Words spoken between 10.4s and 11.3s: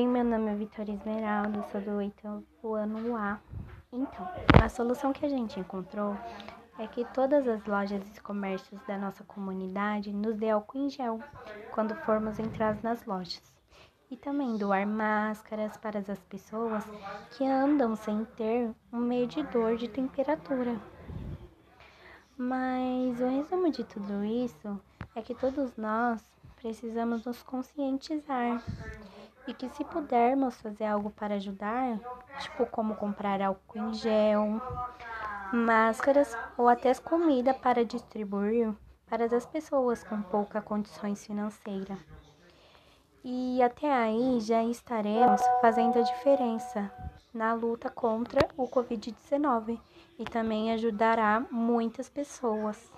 álcool em gel